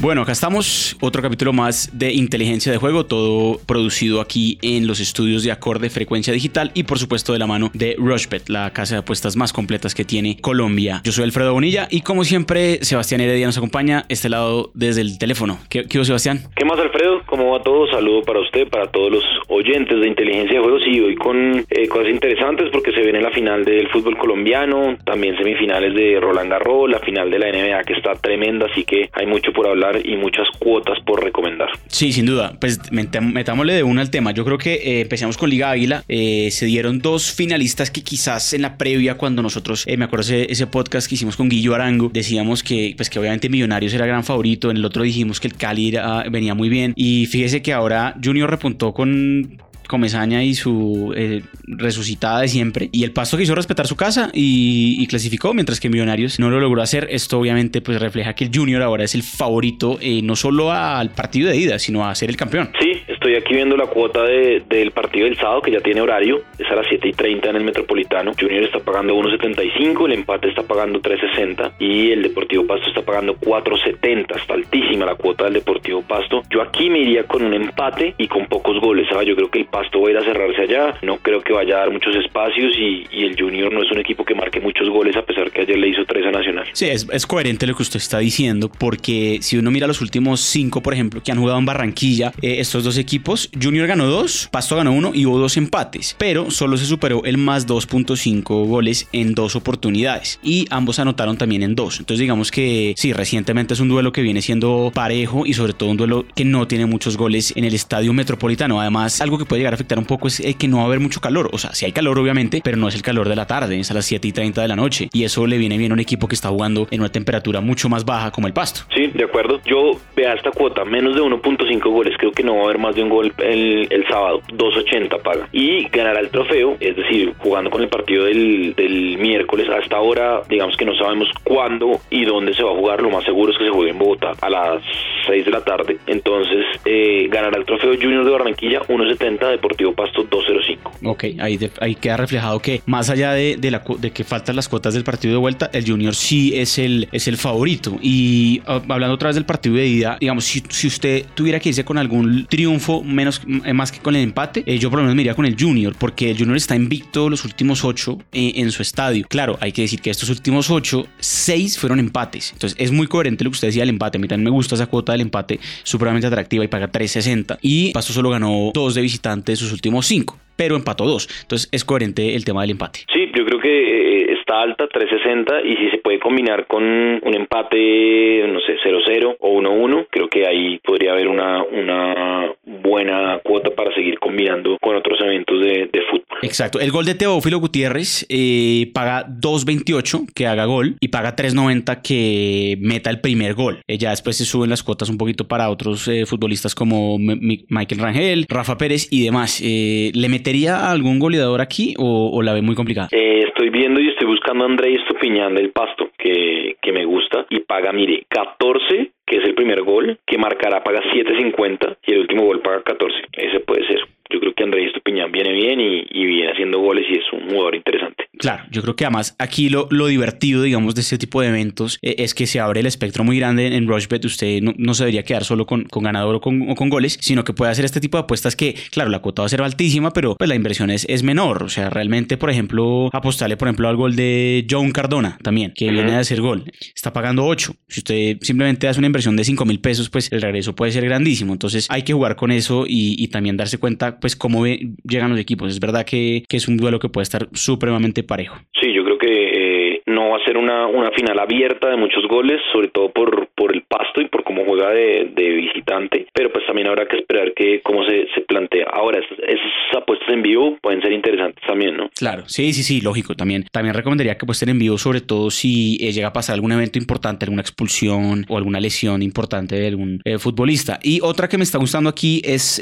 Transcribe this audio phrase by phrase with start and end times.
[0.00, 5.00] Bueno, acá estamos, otro capítulo más de inteligencia de juego, todo producido aquí en los
[5.00, 8.94] estudios de acorde frecuencia digital y por supuesto de la mano de Rushbet, la casa
[8.94, 11.00] de apuestas más completas que tiene Colombia.
[11.02, 15.18] Yo soy Alfredo Bonilla y como siempre, Sebastián Heredia nos acompaña este lado desde el
[15.18, 15.58] teléfono.
[15.68, 16.42] ¿Qué, qué Sebastián?
[16.54, 17.22] ¿Qué más, Alfredo?
[17.26, 17.88] ¿Cómo va todo?
[17.88, 21.88] Saludo para usted, para todos los oyentes de inteligencia de juegos y hoy con eh,
[21.88, 26.88] cosas interesantes porque se viene la final del fútbol colombiano, también semifinales de Roland Garros,
[26.88, 30.16] la final de la NBA que está tremenda, así que hay mucho por hablar y
[30.16, 31.68] muchas cuotas por recomendar.
[31.86, 32.54] Sí, sin duda.
[32.60, 34.32] Pues metámosle de una al tema.
[34.32, 36.04] Yo creo que eh, empecemos con Liga Águila.
[36.08, 40.22] Eh, se dieron dos finalistas que quizás en la previa, cuando nosotros, eh, me acuerdo
[40.22, 44.06] ese, ese, podcast que hicimos con Guillo Arango, decíamos que, pues que obviamente Millonarios era
[44.06, 44.70] gran favorito.
[44.70, 45.94] En el otro dijimos que el Cali
[46.30, 46.92] venía muy bien.
[46.96, 52.88] Y fíjese que ahora Junior repuntó con Comesaña y su eh, resucitada de siempre.
[52.92, 56.82] Y el Pasto quiso respetar su casa y, clasificó, mientras que Millonarios no lo logró
[56.82, 57.08] hacer.
[57.10, 61.10] Esto obviamente pues refleja que el Junior ahora es el favorito eh, no solo al
[61.10, 62.70] partido de ida, sino a ser el campeón.
[62.80, 62.92] Sí,
[63.28, 66.40] estoy aquí viendo la cuota del partido del sábado, que ya tiene horario.
[66.58, 68.32] Es a las 7 y 30 en el Metropolitano.
[68.38, 73.36] Junior está pagando 1.75, el empate está pagando 3.60 y el Deportivo Pasto está pagando
[73.36, 74.34] 4.70.
[74.34, 76.42] Está altísima la cuota del Deportivo Pasto.
[76.48, 79.06] Yo aquí me iría con un empate y con pocos goles.
[79.26, 80.94] Yo creo que el Pasto va a ir a cerrarse allá.
[81.02, 84.24] No creo que vaya a dar muchos espacios y, el Junior no es un equipo
[84.24, 86.66] que marque muchos goles a pesar que ayer le hizo tres a Nacional.
[86.72, 90.80] Sí, es, coherente lo que usted está diciendo porque si uno mira los últimos cinco,
[90.80, 93.17] por ejemplo, que han jugado en Barranquilla, eh, estos dos equipos,
[93.60, 97.38] Junior ganó dos, Pasto ganó uno y hubo dos empates, pero solo se superó el
[97.38, 102.00] más 2.5 goles en dos oportunidades y ambos anotaron también en dos.
[102.00, 105.90] Entonces digamos que sí, recientemente es un duelo que viene siendo parejo y sobre todo
[105.90, 108.80] un duelo que no tiene muchos goles en el estadio metropolitano.
[108.80, 111.00] Además, algo que puede llegar a afectar un poco es que no va a haber
[111.00, 111.50] mucho calor.
[111.52, 113.90] O sea, si hay calor obviamente, pero no es el calor de la tarde, es
[113.90, 115.08] a las 7 y 30 de la noche.
[115.12, 117.88] Y eso le viene bien a un equipo que está jugando en una temperatura mucho
[117.88, 118.80] más baja como el pasto.
[118.94, 119.60] Sí, de acuerdo.
[119.64, 122.14] Yo vea esta cuota, menos de 1.5 goles.
[122.18, 124.40] Creo que no va a haber más de un gol el, el sábado.
[124.48, 125.48] 2.80 paga.
[125.52, 129.68] Y ganará el trofeo, es decir, jugando con el partido del, del miércoles.
[129.68, 133.02] Hasta ahora, digamos que no sabemos cuándo y dónde se va a jugar.
[133.02, 134.82] Lo más seguro es que se juegue en Bogotá a las
[135.26, 135.98] 6 de la tarde.
[136.06, 140.78] Entonces, eh, ganará el trofeo Junior de Barranquilla 1.70, Deportivo Pasto 2.05.
[141.04, 144.68] Ok, ahí, ahí queda reflejado que más allá de, de, la, de que faltan las
[144.68, 147.96] cuotas del partido de vuelta, el Junior sí es el, es el favorito.
[148.02, 151.70] Y ah, hablando otra vez del partido de ida, digamos, si, si usted tuviera que
[151.70, 155.04] irse con algún triunfo menos eh, más que con el empate, eh, yo por lo
[155.04, 158.70] menos me iría con el Junior, porque el Junior está invicto los últimos 8 en
[158.70, 159.26] su estadio.
[159.28, 162.52] Claro, hay que decir que estos últimos 8, 6 fueron empates.
[162.52, 164.18] Entonces es muy coherente lo que usted decía del empate.
[164.18, 167.58] A mí también me gusta esa cuota del empate, supremamente atractiva y paga 3.60.
[167.62, 171.28] Y Pasto solo ganó 2 de visitante de sus últimos 5 pero empató dos.
[171.42, 173.00] Entonces es coherente el tema del empate.
[173.14, 177.34] Sí, yo creo que eh, está alta, 360, y si se puede combinar con un
[177.34, 183.70] empate, no sé, 0-0 o 1-1, creo que ahí podría haber una, una buena cuota
[183.70, 186.38] para seguir combinando con otros eventos de, fútbol.
[186.42, 186.80] Exacto.
[186.80, 192.78] El gol de Teófilo Gutiérrez eh, paga 2.28 que haga gol y paga 3.90 que
[192.80, 193.80] meta el primer gol.
[193.86, 198.46] Eh, ya después se suben las cuotas un poquito para otros futbolistas como Michael Rangel,
[198.48, 199.60] Rafa Pérez y demás.
[199.60, 203.08] le mete ¿Metería algún goleador aquí o, la ve muy complicada?
[203.12, 207.44] Eh, estoy viendo y estoy buscando a Andrés Estupiñán del Pasto, que, que me gusta,
[207.50, 212.20] y paga, mire, 14 que es el primer gol, que marcará paga 7.50 y el
[212.20, 213.14] último gol paga 14.
[213.32, 214.00] Ese puede ser.
[214.30, 217.74] Yo creo que Andrés Estupiñán viene bien y, viene haciendo goles y es un jugador
[217.74, 218.24] interesante.
[218.38, 221.98] Claro, yo creo que además aquí lo, lo divertido, digamos, de este tipo de eventos
[222.02, 224.24] eh, es que se abre el espectro muy grande en Rushbet.
[224.24, 227.52] Usted no, se debería quedar solo con, con ganador o con, con, goles, sino que
[227.52, 230.36] puede hacer este tipo de apuestas que, claro, la cuota va a ser altísima, pero
[230.36, 231.64] pues la inversión es, es menor.
[231.64, 235.90] O sea, realmente, por ejemplo, apostarle, por ejemplo, al gol de John Cardona también, que
[235.90, 236.64] viene de hacer gol.
[236.94, 237.74] Está pagando 8.
[237.88, 241.04] Si usted simplemente hace una inversión de 5 mil pesos, pues el regreso puede ser
[241.04, 241.52] grandísimo.
[241.52, 245.70] Entonces hay que jugar con eso y, también darse cuenta, pues, cómo llegan los equipos.
[245.70, 248.56] Es verdad que, que es un duelo que puede estar supremamente parejo.
[248.80, 252.24] Sí, yo creo que eh, no va a ser una, una final abierta de muchos
[252.28, 256.52] goles, sobre todo por, por el pasto y por cómo juega de, de visitante, pero
[256.52, 258.86] pues también habrá que esperar que cómo se, se plantea.
[258.92, 262.08] Ahora, esas, esas, apuestas en vivo pueden ser interesantes también, ¿no?
[262.14, 263.34] Claro, sí, sí, sí, lógico.
[263.34, 266.70] También, también recomendaría que apuesten en vivo, sobre todo si eh, llega a pasar algún
[266.70, 271.00] evento importante, alguna expulsión o alguna lesión importante de algún eh, futbolista.
[271.02, 272.78] Y otra que me está gustando aquí es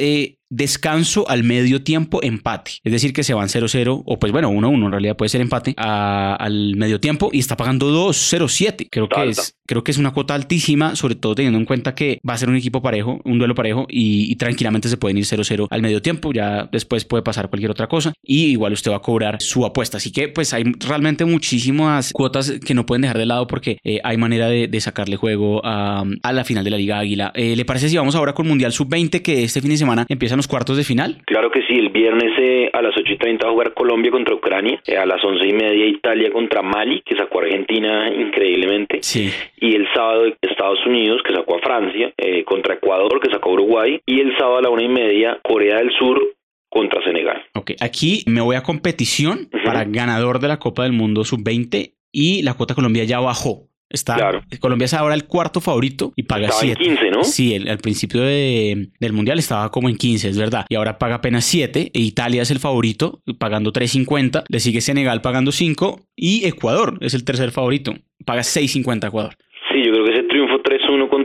[0.50, 2.72] descanso al medio tiempo, empate.
[2.84, 5.74] Es decir, que se van 0-0, o pues bueno, 1-1 en realidad puede ser empate
[5.76, 8.88] al medio tiempo y está pagando 2-0-7.
[8.90, 12.20] Creo que es creo que es una cuota altísima, sobre todo teniendo en cuenta que
[12.28, 15.66] va a ser un equipo parejo, un duelo parejo y, tranquilamente se pueden ir 0-0
[15.70, 19.02] al medio tiempo, ya después puede pasar cualquier otra cosa y igual usted va a
[19.02, 19.96] cobrar su apuesta.
[19.96, 24.00] Así que pues hay realmente muchísimas cuotas que no pueden dejar de lado porque eh,
[24.04, 27.32] hay manera de, sacarle juego a, la final de la Liga Águila.
[27.34, 30.04] Eh, ¿Le parece si vamos ahora con Mundial Sub-20 que este fin de semana
[30.36, 31.22] empiezan los cuartos de final?
[31.26, 34.10] Claro que sí, el viernes eh, a las 8 y 30 va a jugar Colombia
[34.10, 38.98] contra Ucrania, a las 11 y media Italia contra Mali, que sacó Argentina increíblemente.
[39.02, 39.30] Sí.
[39.58, 43.52] Y el sábado Estados Unidos, que sacó a Francia, eh, contra Ecuador, que sacó a
[43.54, 46.20] Uruguay, y el sábado a la una y media, Corea del Sur
[46.68, 47.42] contra Senegal.
[47.54, 52.42] Ok, aquí me voy a competición para ganador de la Copa del Mundo Sub-20 y
[52.42, 53.68] la cuota Colombia ya bajó.
[53.88, 56.82] Está, Colombia es ahora el cuarto favorito y paga 7.
[56.82, 57.22] 15, ¿no?
[57.22, 60.66] Sí, al principio de, del Mundial estaba como en 15, es verdad.
[60.68, 61.92] Y ahora paga apenas 7.
[61.94, 64.44] E Italia es el favorito, pagando 3.50.
[64.48, 66.00] Le sigue Senegal pagando 5.
[66.16, 67.94] Y Ecuador es el tercer favorito,
[68.24, 69.36] paga 6.50 Ecuador.
[69.70, 70.15] Sí, yo creo que ese triunfo 3-1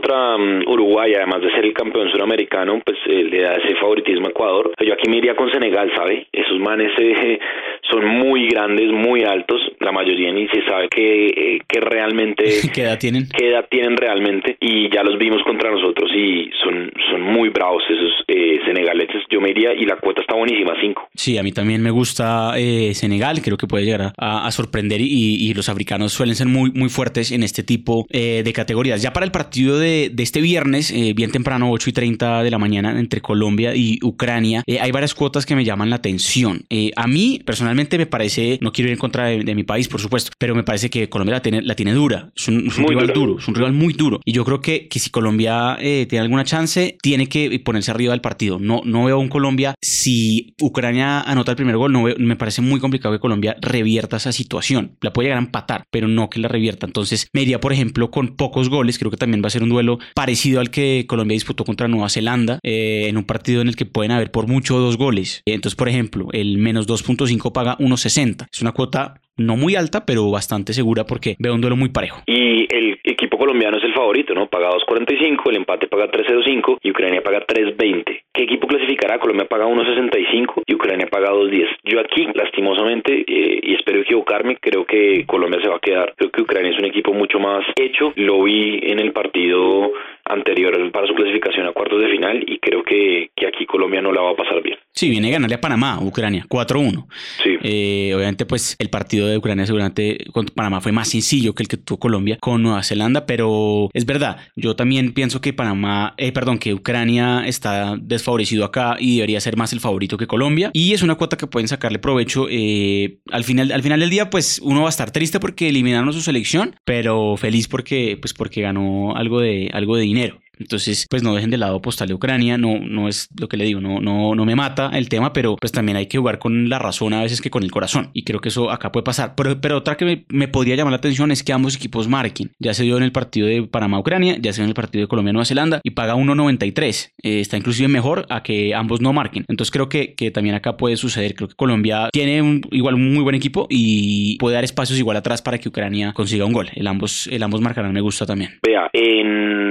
[0.02, 4.26] contra um, Uruguay, además de ser el campeón suramericano, pues eh, le da ese favoritismo
[4.26, 4.72] a Ecuador.
[4.84, 6.26] Yo aquí me iría con Senegal, ¿sabe?
[6.32, 7.38] Esos manes eh,
[7.90, 12.44] son muy grandes, muy altos, la mayoría ni se sabe que, eh, que realmente...
[12.74, 13.28] ¿Qué edad tienen?
[13.36, 14.56] ¿Qué edad tienen realmente?
[14.60, 19.22] Y ya los vimos contra nosotros y son, son muy bravos esos eh, senegaleses.
[19.30, 21.08] Yo me iría y la cuota está buenísima, 5.
[21.14, 25.52] Sí, a mí también me gusta eh, Senegal, creo que puede llegar a, sorprender y,
[25.54, 29.02] los africanos suelen ser muy, muy fuertes en este tipo de categorías.
[29.02, 32.58] Ya para el partido de, de este viernes, bien temprano, 8 y 30 de la
[32.58, 36.64] mañana, entre Colombia y Ucrania, hay varias cuotas que me llaman la atención.
[36.96, 40.30] a mí, personalmente, me parece, no quiero ir en contra de, mi país, por supuesto,
[40.38, 42.32] pero me parece que Colombia la tiene, la tiene dura.
[42.34, 44.20] Es un, rival duro, es un rival muy duro.
[44.24, 48.12] Y yo creo que, que si Colombia eh, tiene alguna chance, tiene que ponerse arriba
[48.12, 48.58] del partido.
[48.58, 52.62] No, no veo a un Colombia, si Ucrania anota el primer gol, no me parece
[52.62, 54.96] muy complicado que Colombia revierta esa situación.
[55.00, 56.86] La puede llegar a empatar, pero no que la revierta.
[56.86, 58.98] Entonces, me iría, por ejemplo, con pocos goles.
[58.98, 59.81] Creo que también va a ser un duelo
[60.14, 63.86] parecido al que Colombia disputó contra Nueva Zelanda, eh, en un partido en el que
[63.86, 65.42] pueden haber por mucho dos goles.
[65.46, 68.46] Entonces, por ejemplo, el menos 2.5 paga 1.60.
[68.52, 72.22] Es una cuota no muy alta, pero bastante segura porque veo un duelo muy parejo.
[72.26, 74.46] Y el equipo colombiano es el favorito, ¿no?
[74.46, 78.22] Paga 2.45, el empate paga 3.05 y Ucrania paga 3.20.
[78.32, 79.18] ¿Qué equipo clasificará?
[79.18, 81.68] Colombia paga 1.65 y Ucrania paga 2.10.
[81.84, 86.14] Yo aquí, lastimosamente, eh, y espero equivocarme, creo que Colombia se va a quedar.
[86.16, 88.12] Creo que Ucrania es un equipo mucho más hecho.
[88.16, 89.92] Lo vi en el partido
[90.24, 94.12] anterior para su clasificación a cuartos de final y creo que, que aquí Colombia no
[94.12, 94.78] la va a pasar bien.
[94.94, 97.06] Sí, viene a ganarle a Panamá, Ucrania, 4-1.
[97.42, 97.50] Sí.
[97.62, 101.68] Eh, obviamente, pues el partido de Ucrania seguramente con Panamá fue más sencillo que el
[101.68, 106.32] que tuvo Colombia con Nueva Zelanda, pero es verdad, yo también pienso que Panamá, eh,
[106.32, 110.92] perdón, que Ucrania está desfavorecido acá y debería ser más el favorito que Colombia y
[110.92, 112.46] es una cuota que pueden sacarle provecho.
[112.50, 116.08] Eh, al, final, al final del día, pues uno va a estar triste porque eliminaron
[116.08, 120.42] a su selección, pero feliz porque, pues, porque ganó algo de, algo de dinero.
[120.58, 123.64] Entonces, pues no dejen de lado postal de Ucrania, no, no es lo que le
[123.64, 126.68] digo, no, no, no me mata el tema, pero pues también hay que jugar con
[126.68, 128.10] la razón a veces que con el corazón.
[128.12, 129.34] Y creo que eso acá puede pasar.
[129.36, 132.50] Pero, pero otra que me, podría llamar la atención es que ambos equipos marquen.
[132.58, 135.08] Ya se dio en el partido de Panamá-Ucrania, ya se dio en el partido de
[135.08, 137.12] Colombia-Nueva Zelanda y paga 1.93.
[137.22, 139.44] Eh, está inclusive mejor a que ambos no marquen.
[139.48, 141.34] Entonces creo que, que también acá puede suceder.
[141.34, 145.16] Creo que Colombia tiene un, igual un muy buen equipo y puede dar espacios igual
[145.16, 146.68] atrás para que Ucrania consiga un gol.
[146.74, 148.58] El ambos, el ambos marcarán me gusta también.
[148.62, 149.61] Vea, en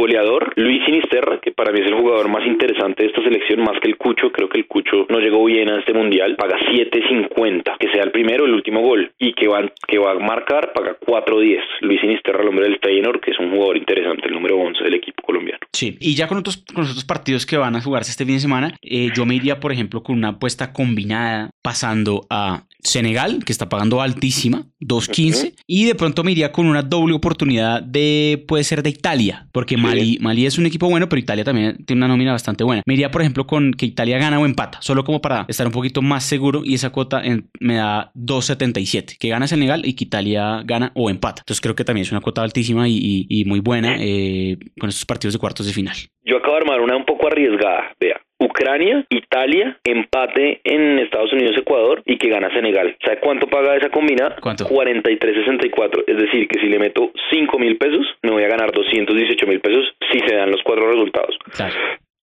[0.00, 3.78] goleador, Luis Sinisterra, que para mí es el jugador más interesante de esta selección, más
[3.80, 4.32] que el Cucho.
[4.32, 6.36] Creo que el Cucho no llegó bien a este mundial.
[6.36, 9.12] Paga 7.50, que sea el primero, el último gol.
[9.18, 11.60] Y que va, que va a marcar, paga 4.10.
[11.82, 14.94] Luis Sinisterra, el hombre del Feyenoord, que es un jugador interesante, el número 11 del
[14.94, 15.60] equipo colombiano.
[15.72, 18.40] Sí, y ya con otros, con otros partidos que van a jugarse este fin de
[18.40, 23.52] semana, eh, yo me iría, por ejemplo, con una apuesta combinada pasando a Senegal, que
[23.52, 28.64] está pagando altísima, 2.15, y de pronto me iría con una doble oportunidad de, puede
[28.64, 32.08] ser de Italia, porque Mali, Mali es un equipo bueno, pero Italia también tiene una
[32.08, 32.82] nómina bastante buena.
[32.86, 35.72] Me iría, por ejemplo, con que Italia gana o empata, solo como para estar un
[35.72, 37.22] poquito más seguro, y esa cuota
[37.60, 41.42] me da 2.77, que gana Senegal y que Italia gana o empata.
[41.42, 45.32] Entonces creo que también es una cuota altísima y, muy buena eh, con estos partidos
[45.34, 45.96] de cuartos de final.
[46.24, 48.20] Yo acabo de armar una un poco arriesgada, vea.
[48.60, 52.94] Ucrania, Italia, empate en Estados Unidos, Ecuador y que gana Senegal.
[53.02, 54.36] ¿Sabe cuánto paga esa combinada?
[54.40, 54.66] ¿Cuánto?
[54.66, 56.04] 43.64.
[56.06, 59.60] Es decir, que si le meto 5 mil pesos, me voy a ganar 218 mil
[59.60, 61.38] pesos si se dan los cuatro resultados.
[61.56, 61.74] Claro.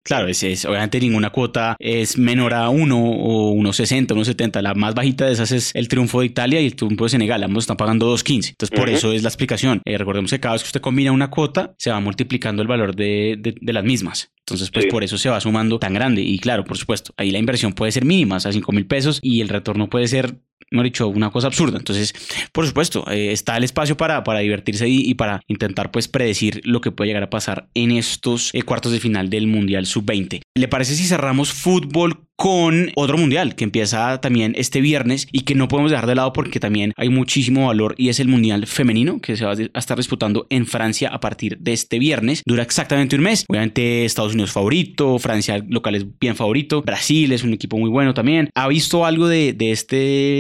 [0.08, 4.62] Claro, es, es, obviamente ninguna cuota es menor a 1 o 1.60, 1.70.
[4.62, 7.44] La más bajita de esas es el triunfo de Italia y el triunfo de Senegal.
[7.44, 8.52] Ambos están pagando 2.15.
[8.52, 9.82] Entonces, por eso es la explicación.
[9.84, 12.96] Eh, recordemos que cada vez que usted combina una cuota, se va multiplicando el valor
[12.96, 14.32] de, de, las mismas.
[14.40, 16.22] Entonces, pues por eso se va sumando tan grande.
[16.22, 19.20] Y claro, por supuesto, ahí la inversión puede ser mínima, o sea, 5 mil pesos,
[19.22, 20.38] y el retorno puede ser
[20.72, 21.78] he dicho, una cosa absurda.
[21.78, 22.14] Entonces,
[22.52, 26.62] por supuesto, eh, está el espacio para, para divertirse y, y, para intentar pues predecir
[26.64, 30.42] lo que puede llegar a pasar en estos eh, cuartos de final del Mundial Sub-20.
[30.56, 35.56] ¿Le parece si cerramos fútbol con otro mundial que empieza también este viernes y que
[35.56, 39.20] no podemos dejar de lado porque también hay muchísimo valor y es el mundial femenino
[39.22, 42.44] que se va a estar disputando en Francia a partir de este viernes.
[42.46, 43.44] Dura exactamente un mes.
[43.50, 48.14] Obviamente Estados Unidos favorito, Francia local es bien favorito, Brasil es un equipo muy bueno
[48.14, 48.50] también.
[48.54, 49.96] ¿Ha visto algo de, de este,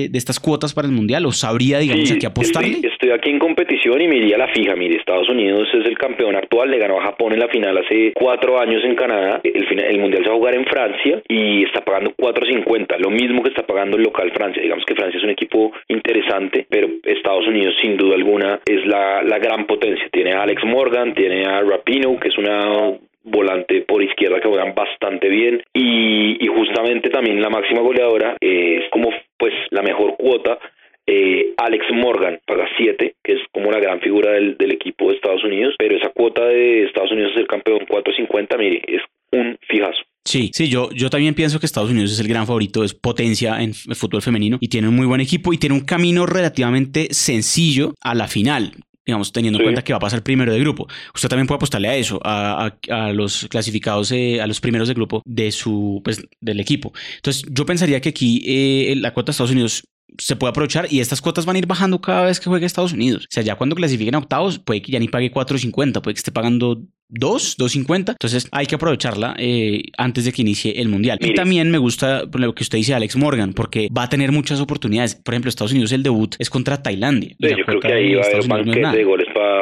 [0.09, 2.73] de estas cuotas para el mundial o sabría, digamos, aquí apostarle?
[2.73, 4.75] Estoy, estoy, aquí en competición y me iría a la fija.
[4.75, 8.11] Mire, Estados Unidos es el campeón actual, le ganó a Japón en la final hace
[8.13, 9.41] cuatro años en Canadá.
[9.43, 13.09] El, final, el mundial se va a jugar en Francia y está pagando 4.50, lo
[13.09, 14.61] mismo que está pagando el local Francia.
[14.61, 19.23] Digamos que Francia es un equipo interesante, pero Estados Unidos sin duda alguna es la,
[19.23, 20.09] la gran potencia.
[20.11, 24.73] Tiene a Alex Morgan, tiene a Rapino, que es una volante por izquierda que juegan
[24.73, 30.57] bastante bien y, justamente también la máxima goleadora es como pues la mejor cuota
[31.05, 35.15] eh, Alex Morgan paga 7, que es como una gran figura del, del, equipo de
[35.15, 39.01] Estados Unidos, pero esa cuota de Estados Unidos es el campeón 4.50, mire, es
[39.31, 40.03] un fijazo.
[40.27, 43.61] Sí, sí, yo, yo también pienso que Estados Unidos es el gran favorito, es potencia
[43.61, 47.07] en el fútbol femenino y tiene un muy buen equipo y tiene un camino relativamente
[47.11, 48.73] sencillo a la final
[49.05, 50.85] digamos, teniendo en cuenta que va a pasar primero de grupo.
[51.15, 54.95] Usted también puede apostarle a eso, a, a, los clasificados, eh, a los primeros de
[54.95, 56.91] grupo de su, pues, del equipo.
[57.15, 59.85] Entonces, yo pensaría que aquí eh, la cuota de Estados Unidos
[60.17, 62.91] se puede aprovechar y estas cuotas van a ir bajando cada vez que juegue Estados
[62.91, 63.23] Unidos.
[63.23, 66.19] O sea, ya cuando clasifiquen a octavos, puede que ya ni pague 4.50, puede que
[66.19, 68.09] esté pagando 2, 2.50.
[68.11, 71.17] Entonces hay que aprovecharla eh, antes de que inicie el mundial.
[71.21, 74.61] Y también me gusta lo que usted dice, Alex Morgan, porque va a tener muchas
[74.61, 75.15] oportunidades.
[75.15, 77.35] Por ejemplo, Estados Unidos, el debut es contra Tailandia.
[77.39, 79.57] yo creo que ahí va a haber banquete de goles para,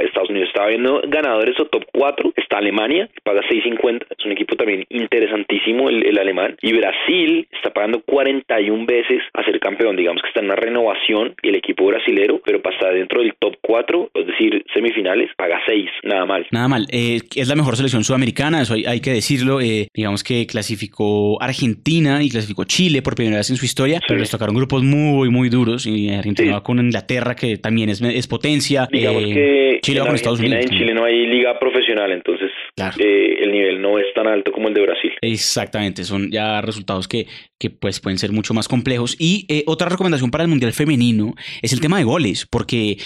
[0.00, 0.48] Estados Unidos.
[0.48, 2.32] Estaba viendo ganadores o top 4.
[2.36, 4.06] Está Alemania, paga 6.50.
[4.18, 6.56] Es un equipo también interesantísimo el, el, alemán.
[6.62, 9.96] Y Brasil está pagando 41 veces a ser campeón.
[9.96, 13.34] Digamos que está en una renovación y el equipo brasilero, pero para estar dentro del
[13.38, 15.90] top 4, es decir, semifinales, paga 6.
[16.04, 16.46] Nada mal.
[16.50, 16.86] Nada mal.
[16.90, 19.60] Eh, es la mejor selección sudamericana, eso hay, que decirlo.
[19.60, 24.18] Eh, digamos que clasificó Argentina y clasificó Chile por primera vez en su historia, pero
[24.18, 25.86] les tocaron grupos muy, muy duros.
[25.86, 28.88] Y Argentina va con Inglaterra, que también es, es potencia.
[28.90, 30.64] Digamos eh, que Chile va con Estados Unidos.
[30.64, 32.49] En Chile no hay liga profesional, entonces
[32.98, 35.12] el nivel no es tan alto como el de Brasil.
[35.20, 37.26] Exactamente, son ya resultados que,
[37.58, 39.16] que pues pueden ser mucho más complejos.
[39.18, 42.96] Y otra recomendación para el Mundial Femenino es el tema de goles, porque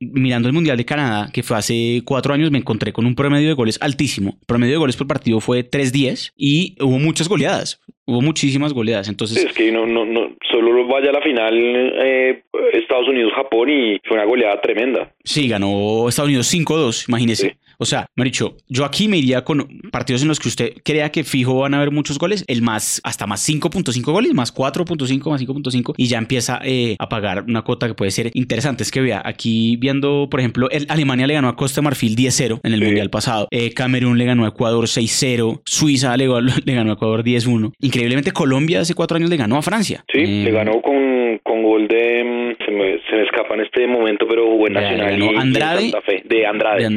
[0.00, 3.48] mirando el Mundial de Canadá, que fue hace cuatro años, me encontré con un promedio
[3.48, 4.36] de goles altísimo.
[4.40, 7.80] El promedio de goles por partido fue 3-10 y hubo muchas goleadas.
[8.06, 9.08] Hubo muchísimas goleadas.
[9.08, 13.98] Entonces, es que no, no, no, solo vaya a la final eh, Estados Unidos-Japón y
[14.04, 15.12] fue una goleada tremenda.
[15.24, 17.58] Sí, ganó Estados Unidos 5-2, imagínese.
[17.80, 20.72] O sea, me ha dicho, yo aquí me iría con partidos en los que usted
[20.84, 24.52] crea que fijo van a haber muchos goles, el más, hasta más 5.5 goles, más
[24.52, 28.82] 4.5, más 5.5, y ya empieza eh, a pagar una cuota que puede ser interesante.
[28.82, 32.60] Es que vea, aquí viendo, por ejemplo, el, Alemania le ganó a Costa Marfil 10-0
[32.64, 36.26] en el Mundial pasado, eh, Camerún le ganó a Ecuador 6-0, Suiza le,
[36.64, 37.74] le, ganó a Ecuador 10-1.
[37.80, 40.04] Increíblemente, Colombia hace cuatro años le ganó a Francia.
[40.12, 42.24] Sí, le eh, ganó con, con gol de.
[42.24, 45.18] Mm, se me, se me, escapa en este momento, pero jugó en Nacional.
[45.18, 45.92] Y, Andrade.
[46.24, 46.88] de Andrade.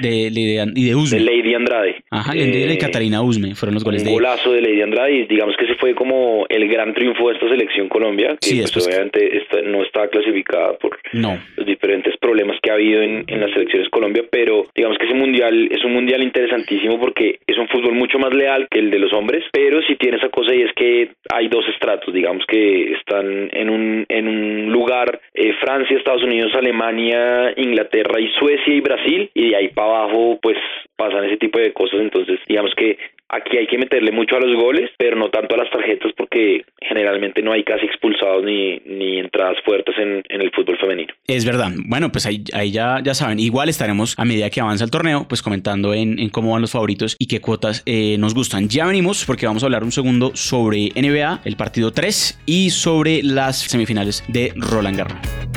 [0.00, 1.18] De, y de Usme.
[1.18, 1.96] De Lady Andrade.
[2.10, 4.14] Ajá, y de eh, Catarina Usme fueron los goles un de.
[4.14, 7.48] golazo de Lady Andrade y digamos que ese fue como el gran triunfo de esta
[7.48, 13.02] selección Colombia, que pues, obviamente no está clasificada por los diferentes problemas que ha habido
[13.02, 17.38] en, en las selecciones Colombia, pero digamos que ese mundial es un mundial interesantísimo porque
[17.46, 20.28] es un fútbol mucho más leal que el de los hombres, pero sí tiene esa
[20.28, 25.20] cosa y es que hay dos estratos, digamos que están en un, en un lugar
[25.34, 30.38] eh, Francia, Estados Unidos, Alemania, Inglaterra y Suecia y Brasil, y de ahí para abajo
[30.42, 30.56] pues
[30.96, 34.54] pasan ese tipo de cosas, entonces digamos que aquí hay que meterle mucho a los
[34.56, 39.18] goles, pero no tanto a las tarjetas porque generalmente no hay casi expulsados ni, ni
[39.18, 41.12] entradas fuertes en, en el fútbol femenino.
[41.26, 44.84] Es verdad, bueno pues ahí, ahí ya, ya saben, igual estaremos a medida que avanza
[44.84, 48.34] el torneo pues comentando en, en cómo van los favoritos y qué cuotas eh, nos
[48.34, 48.68] gustan.
[48.68, 53.22] Ya venimos porque vamos a hablar un segundo sobre NBA, el partido 3 y sobre
[53.22, 55.53] las semifinales de Roland Garros.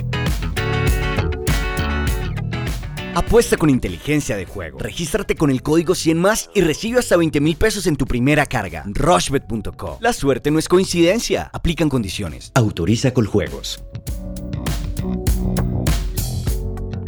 [3.18, 4.78] Apuesta con inteligencia de juego.
[4.78, 8.46] Regístrate con el código 100 más y recibe hasta 20 mil pesos en tu primera
[8.46, 8.84] carga.
[8.86, 9.98] Rushbet.com.
[10.02, 11.50] La suerte no es coincidencia.
[11.52, 12.52] Aplican condiciones.
[12.54, 13.84] Autoriza con juegos.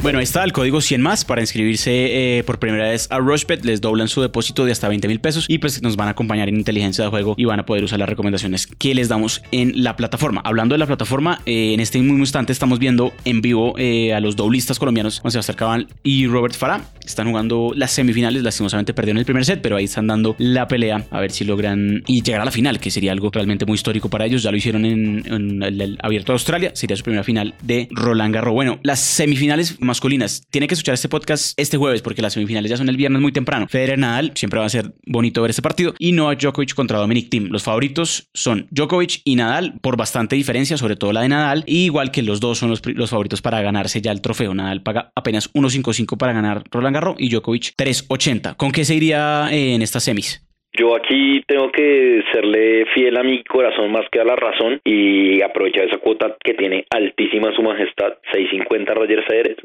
[0.01, 3.65] Bueno, ahí está el código 100 más para inscribirse eh, por primera vez a Rushbet.
[3.65, 6.47] Les doblan su depósito de hasta 20 mil pesos y pues nos van a acompañar
[6.47, 9.83] en inteligencia de juego y van a poder usar las recomendaciones que les damos en
[9.83, 10.41] la plataforma.
[10.45, 14.21] Hablando de la plataforma, eh, en este mismo instante estamos viendo en vivo eh, a
[14.21, 16.81] los doblistas colombianos, Juan Sebastián Cabal y Robert Farah.
[17.05, 21.07] Están jugando las semifinales, lastimosamente perdieron el primer set, pero ahí están dando la pelea
[21.11, 24.09] a ver si logran y llegar a la final, que sería algo realmente muy histórico
[24.09, 24.43] para ellos.
[24.43, 28.33] Ya lo hicieron en, el, el Abierto de Australia, sería su primera final de Roland
[28.33, 28.53] Garros.
[28.53, 30.47] Bueno, las semifinales masculinas.
[30.49, 33.31] Tiene que escuchar este podcast este jueves porque las semifinales ya son el viernes muy
[33.31, 33.67] temprano.
[33.67, 35.93] Federer Nadal, siempre va a ser bonito ver este partido.
[35.99, 37.49] Y Novak Djokovic contra Dominic Thiem.
[37.49, 41.63] Los favoritos son Djokovic y Nadal por bastante diferencia, sobre todo la de Nadal.
[41.67, 44.53] Y igual que los dos son los, favoritos para ganarse ya el trofeo.
[44.53, 48.55] Nadal paga apenas 1.55 para ganar Roland Garros y Djokovic 3.80.
[48.55, 50.45] ¿Con qué se iría eh, en estas semis?
[50.73, 55.41] Yo aquí tengo que serle fiel a mi corazón más que a la razón y
[55.41, 59.57] aprovechar esa cuota que tiene altísima su majestad, 650 Roger Federer.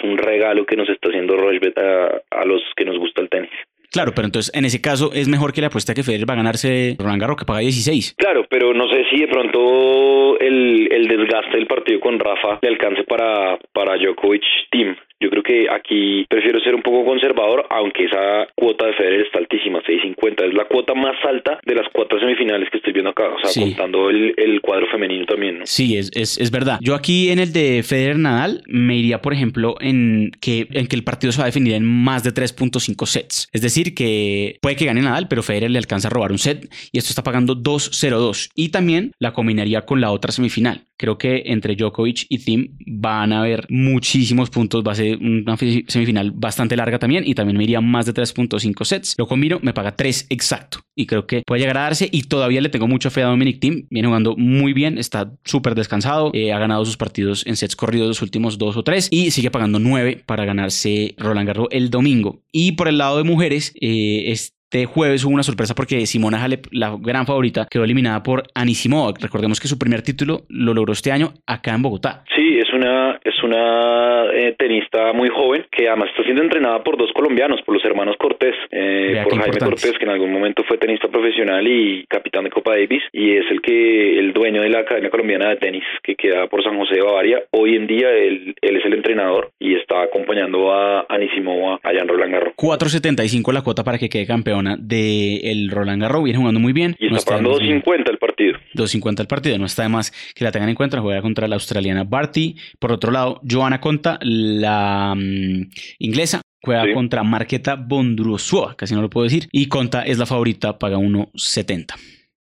[0.00, 3.28] Es un regalo que nos está haciendo Rochbet a, a los que nos gusta el
[3.28, 3.50] tenis.
[3.92, 6.36] Claro, pero entonces en ese caso es mejor que la apuesta que Federer va a
[6.36, 8.14] ganarse Roland Garros que paga 16.
[8.16, 12.68] Claro, pero no sé si de pronto el, el desgaste del partido con Rafa le
[12.68, 14.96] alcance para, para Djokovic Team.
[15.20, 19.38] Yo creo que aquí prefiero ser un poco conservador, aunque esa cuota de Federer está
[19.38, 20.48] altísima, 6.50.
[20.48, 23.50] Es la cuota más alta de las cuatro semifinales que estoy viendo acá, o sea,
[23.50, 23.60] Sí.
[23.60, 25.66] contando el, el cuadro femenino también, ¿no?
[25.66, 26.78] Sí, es, es, es verdad.
[26.80, 30.96] Yo aquí en el de Federer Nadal me iría, por ejemplo, en que, en que
[30.96, 33.48] el partido se va a definir en más de 3.5 sets.
[33.52, 36.66] Es decir, que puede que gane Nadal, pero Federer le alcanza a robar un set
[36.92, 38.50] y esto está pagando 2.02.
[38.54, 40.84] Y también la combinaría con la otra semifinal.
[40.96, 44.82] Creo que entre Djokovic y Thiem van a haber muchísimos puntos.
[44.86, 48.14] Va a ser una fi- semifinal bastante larga también y también me iría más de
[48.14, 49.14] 3.5 sets.
[49.18, 50.80] Lo combino, me paga 3 exacto.
[50.94, 53.60] Y creo que puede llegar a darse y todavía le tengo mucha fe a Dominic
[53.60, 53.86] Thiem.
[53.90, 58.08] Viene jugando muy bien, está súper descansado, eh, ha ganado sus partidos en sets corridos
[58.08, 62.42] los últimos dos o tres y sigue pagando 9 para ganarse Roland Garros el domingo.
[62.52, 64.24] Y por el lado de mujeres, eh,
[64.72, 69.12] este jueves hubo una sorpresa porque Simona Halep, la gran favorita, quedó eliminada por Anisimova.
[69.20, 72.22] Recordemos que su primer título lo logró este año acá en Bogotá.
[72.36, 76.96] Sí, es una es una eh, tenista muy joven que además está siendo entrenada por
[76.96, 79.58] dos colombianos, por los hermanos Cortés, eh, por Jaime.
[79.58, 83.46] Cortés, que en algún momento fue tenista profesional y capitán de Copa Davis, y es
[83.50, 86.94] el que el dueño de la Academia Colombiana de Tenis que queda por San José
[86.94, 87.42] de Bavaria.
[87.50, 92.08] Hoy en día él, él es el entrenador y está acompañando a Anisimova allá en
[92.08, 92.54] Roland Garros.
[92.56, 94.26] 4.75 la cuota para que quede
[94.62, 96.24] campeona del Roland Garros.
[96.24, 96.96] Viene jugando muy bien.
[96.98, 97.82] Y No está pagando más bien.
[97.82, 98.58] 2.50 el partido.
[98.74, 99.58] 2.50 el partido.
[99.58, 101.00] No está de más que la tengan en cuenta.
[101.00, 102.56] Juega contra la australiana Barty.
[102.78, 106.92] Por otro lado, Joanna Conta, la mm, inglesa, juega Sí.
[106.92, 108.74] contra Marqueta Bondrousova.
[108.76, 109.48] Casi no lo puedo decir.
[109.52, 111.94] Y Conta es la favorita, paga 1.70.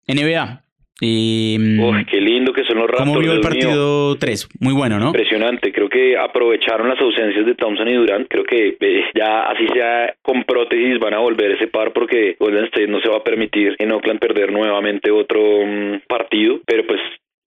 [0.06, 0.64] NBA.
[1.00, 3.08] Eh, Uy, qué lindo que son los Raptors.
[3.08, 4.48] ¿Cómo vio el partido 3?
[4.60, 5.06] Muy bueno, ¿no?
[5.06, 9.66] Impresionante, creo que aprovecharon las ausencias de Thompson y Durant, creo que eh, ya así
[9.72, 13.24] sea con prótesis van a volver ese par porque Golden State no se va a
[13.24, 17.00] permitir en Oakland perder nuevamente otro mm, partido, pero pues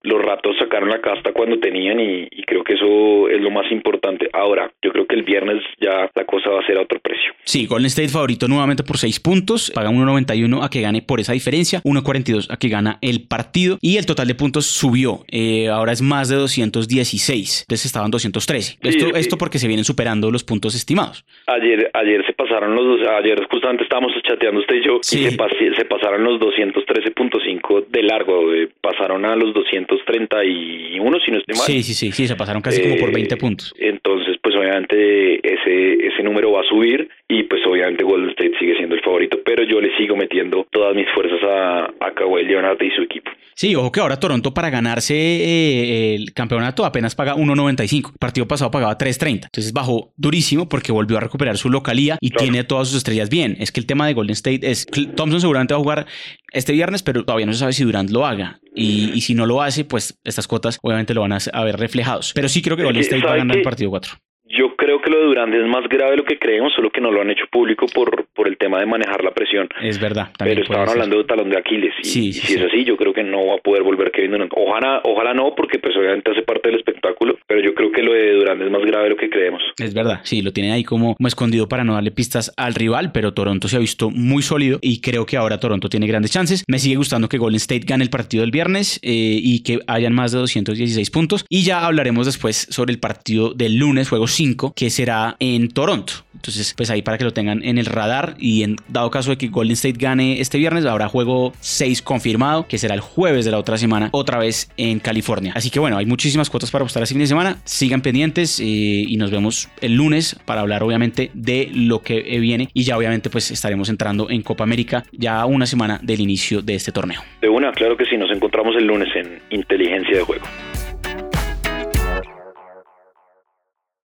[0.04, 3.70] los ratos sacaron la casta cuando tenían y, y creo que eso es lo más
[3.72, 4.28] importante.
[4.32, 7.32] Ahora, yo creo que el viernes ya la cosa va a ser a otro precio.
[7.44, 9.70] Sí, Golden State favorito nuevamente por 6 puntos.
[9.74, 11.80] Paga 1.91 a que gane por esa diferencia.
[11.84, 13.78] 1.42 a que gana el partido.
[13.80, 15.24] Y el total de puntos subió.
[15.30, 17.62] Eh, ahora es más de 216.
[17.62, 18.78] Entonces estaban 213.
[18.82, 19.12] esto, sí.
[19.16, 21.24] esto porque se vienen superando los puntos estimados.
[21.46, 25.20] Ayer, ayer se pasaron los dos, ayer justamente estábamos chateando usted y yo Sí.
[25.20, 29.54] y se, pas- se pasaron los 213.5 de largo, eh, pasaron a los
[29.98, 31.66] 231 si no estoy mal.
[31.66, 33.74] Sí, sí, sí, sí, se pasaron casi como por Eh, 20 puntos.
[33.78, 38.76] Entonces, pues obviamente ese, ese número va a subir y pues obviamente Golden State sigue
[38.76, 42.80] siendo el favorito, pero yo le sigo metiendo todas mis fuerzas a, a Kawhi Leonard
[42.82, 43.30] y su equipo.
[43.56, 48.10] Sí, ojo que ahora Toronto para ganarse eh, el campeonato apenas paga 1.95.
[48.12, 49.44] El partido pasado pagaba 3.30.
[49.44, 52.42] Entonces bajó durísimo porque volvió a recuperar su localía y Claro.
[52.50, 53.56] tiene todas sus estrellas bien.
[53.60, 56.06] Es que el tema de Golden State es Thompson seguramente va a jugar
[56.54, 58.60] este viernes, pero todavía no se sabe si Durant lo haga.
[58.74, 61.78] Y, y si no lo hace, pues estas cuotas obviamente lo van a a ver
[61.78, 62.32] reflejados.
[62.34, 64.12] Pero sí creo que Golden que, State va a ¿sabe ganar el partido 4.
[64.56, 67.00] Yo creo que lo de Durant es más grave de lo que creemos, solo que
[67.00, 69.68] no lo han hecho público por, por el tema de manejar la presión.
[69.82, 70.28] Es verdad.
[70.38, 70.92] También Pero estaban ser.
[70.94, 72.54] hablando de talón de Aquiles y, Sí, y sí, si sí.
[72.54, 74.52] es así, yo creo que no va a poder volver Kevin Durant.
[74.56, 78.12] Ojalá, ojalá no, porque pues obviamente hace parte del espectáculo, pero yo creo que lo
[78.12, 79.62] de Durant es más grave de lo que creemos.
[79.78, 83.12] Es verdad, sí, lo tienen ahí como, como escondido para no darle pistas al rival,
[83.12, 86.64] pero Toronto se ha visto muy sólido y creo que ahora Toronto tiene grandes chances.
[86.68, 89.10] Me sigue gustando que Golden State gane el partido del viernes eh,
[89.42, 91.44] y que hayan más de 216 puntos.
[91.48, 96.12] Y ya hablaremos después sobre el partido del lunes, juego 5, que será en Toronto.
[96.34, 99.38] Entonces, pues ahí para que lo tengan en el radar y en dado caso de
[99.38, 103.50] que Golden State gane este viernes, habrá juego 6 confirmado, que será el jueves de
[103.50, 105.52] la otra semana, otra vez en California.
[105.56, 107.56] Así que bueno, hay muchísimas cuotas para apostar este fin de semana.
[107.64, 112.68] Sigan pendientes eh, y nos vemos el lunes para hablar obviamente de lo que viene
[112.74, 116.74] y ya obviamente pues estaremos entrando en Copa América ya una semana del inicio de
[116.74, 117.22] este torneo.
[117.40, 120.44] De una, claro que sí, nos encontramos el lunes en Inteligencia de Juego.